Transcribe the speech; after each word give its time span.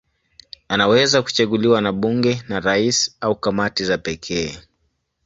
Anaweza 0.67 1.21
kuchaguliwa 1.21 1.81
na 1.81 1.91
bunge, 1.93 2.43
na 2.49 2.59
rais 2.59 3.17
au 3.21 3.35
kamati 3.35 3.85
za 3.85 3.97
pekee. 3.97 4.57